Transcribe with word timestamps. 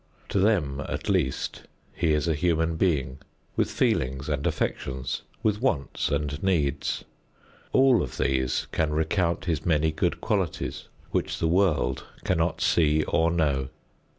To 0.29 0.39
them 0.39 0.81
at 0.89 1.09
least 1.09 1.65
he 1.93 2.13
is 2.13 2.27
a 2.27 2.33
human 2.33 2.75
being 2.75 3.19
with 3.55 3.69
feelings 3.69 4.29
and 4.29 4.47
affections, 4.47 5.21
with 5.43 5.61
wants 5.61 6.09
and 6.09 6.41
needs. 6.41 7.05
All 7.71 8.01
of 8.01 8.17
these 8.17 8.65
can 8.71 8.89
recount 8.93 9.45
his 9.45 9.63
many 9.63 9.91
good 9.91 10.19
qualities 10.19 10.87
which 11.11 11.37
the 11.37 11.47
world 11.47 12.03
cannot 12.23 12.61
see 12.61 13.03
or 13.03 13.29
know. 13.29 13.69